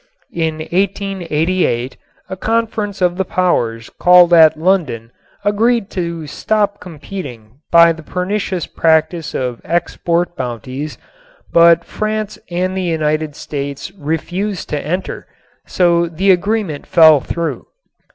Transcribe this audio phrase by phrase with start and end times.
[0.33, 1.95] In 1888
[2.27, 5.11] a conference of the powers called at London
[5.45, 10.97] agreed to stop competing by the pernicious practice of export bounties,
[11.53, 15.27] but France and the United States refused to enter,
[15.67, 17.67] so the agreement fell through.